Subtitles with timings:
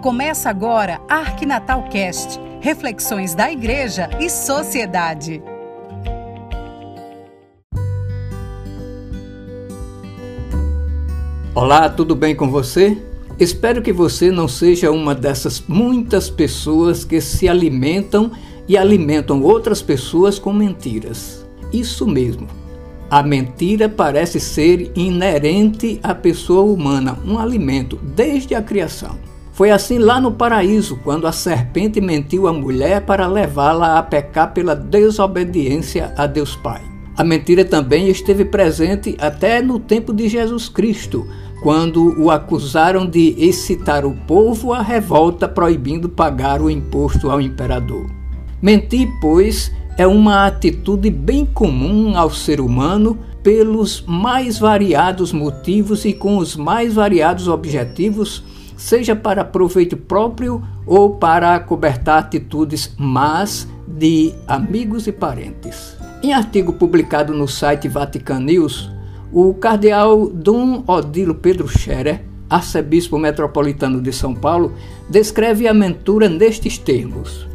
[0.00, 5.42] Começa agora Arquinatal Cast, reflexões da igreja e sociedade.
[11.54, 12.96] Olá, tudo bem com você?
[13.38, 18.32] Espero que você não seja uma dessas muitas pessoas que se alimentam
[18.66, 21.46] e alimentam outras pessoas com mentiras.
[21.70, 22.48] Isso mesmo.
[23.10, 29.29] A mentira parece ser inerente à pessoa humana, um alimento desde a criação.
[29.60, 34.54] Foi assim lá no paraíso, quando a serpente mentiu à mulher para levá-la a pecar
[34.54, 36.80] pela desobediência a Deus Pai.
[37.14, 41.26] A mentira também esteve presente até no tempo de Jesus Cristo,
[41.62, 48.06] quando o acusaram de excitar o povo à revolta proibindo pagar o imposto ao imperador.
[48.62, 56.14] Mentir, pois, é uma atitude bem comum ao ser humano pelos mais variados motivos e
[56.14, 58.42] com os mais variados objetivos
[58.80, 65.94] seja para proveito próprio ou para acobertar atitudes más de amigos e parentes.
[66.22, 68.90] Em artigo publicado no site Vatican News,
[69.30, 74.72] o cardeal Dom Odilo Pedro Scherer, arcebispo metropolitano de São Paulo,
[75.10, 77.46] descreve a mentura nestes termos.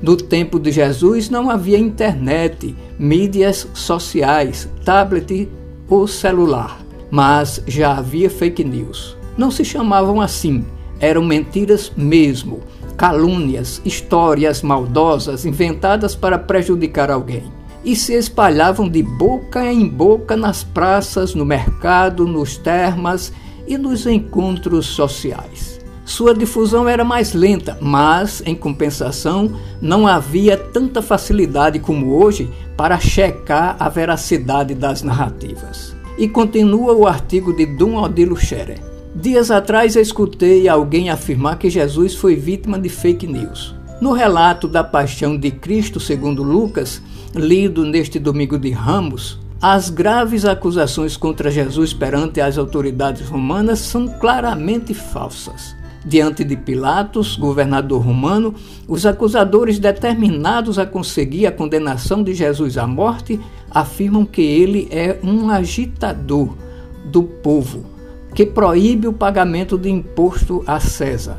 [0.00, 5.46] No tempo de Jesus não havia internet, mídias sociais, tablet
[5.90, 10.64] ou celular, mas já havia fake news não se chamavam assim,
[11.00, 12.60] eram mentiras mesmo,
[12.96, 17.44] calúnias, histórias maldosas inventadas para prejudicar alguém.
[17.84, 23.32] E se espalhavam de boca em boca nas praças, no mercado, nos termas
[23.66, 25.74] e nos encontros sociais.
[26.04, 32.98] Sua difusão era mais lenta, mas, em compensação, não havia tanta facilidade como hoje para
[32.98, 35.94] checar a veracidade das narrativas.
[36.18, 38.93] E continua o artigo de Dom Odilo Scherer.
[39.14, 43.72] Dias atrás eu escutei alguém afirmar que Jesus foi vítima de fake news.
[44.00, 47.00] No relato da paixão de Cristo, segundo Lucas,
[47.32, 54.08] lido neste domingo de Ramos, as graves acusações contra Jesus perante as autoridades romanas são
[54.08, 55.76] claramente falsas.
[56.04, 58.52] Diante de Pilatos, governador romano,
[58.88, 63.38] os acusadores determinados a conseguir a condenação de Jesus à morte
[63.70, 66.56] afirmam que ele é um agitador
[67.04, 67.93] do povo
[68.34, 71.38] que proíbe o pagamento de imposto a César.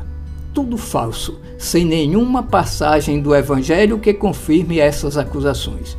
[0.54, 5.96] Tudo falso, sem nenhuma passagem do Evangelho que confirme essas acusações.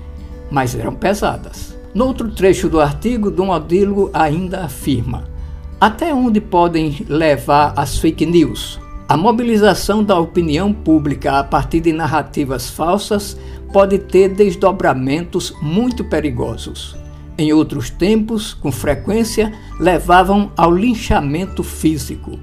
[0.49, 1.77] Mas eram pesadas.
[1.93, 5.25] Noutro trecho do artigo, Dom Odilo ainda afirma:
[5.79, 8.79] até onde podem levar as fake news?
[9.07, 13.37] A mobilização da opinião pública a partir de narrativas falsas
[13.71, 16.95] pode ter desdobramentos muito perigosos
[17.37, 22.39] em outros tempos, com frequência, levavam ao linchamento físico.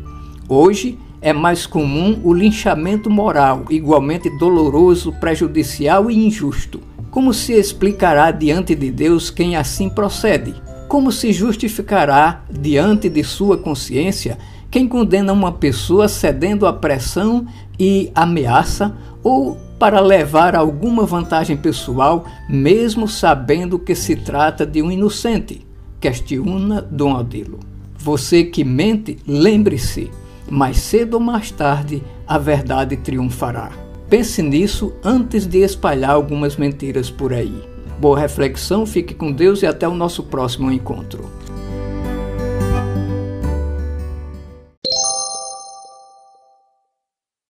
[0.49, 6.81] Hoje é mais comum o linchamento moral, igualmente doloroso, prejudicial e injusto.
[7.11, 10.55] Como se explicará diante de Deus quem assim procede?
[10.89, 14.39] Como se justificará diante de sua consciência
[14.71, 17.47] quem condena uma pessoa cedendo à pressão
[17.79, 18.93] e ameaça
[19.25, 25.67] ou para levar alguma vantagem pessoal, mesmo sabendo que se trata de um inocente?
[25.99, 27.59] Questiona Dom Odilo.
[27.99, 30.11] Você que mente, lembre-se,
[30.49, 33.73] mais cedo ou mais tarde a verdade triunfará.
[34.11, 37.55] Pense nisso antes de espalhar algumas mentiras por aí.
[37.99, 41.25] Boa reflexão, fique com Deus e até o nosso próximo encontro.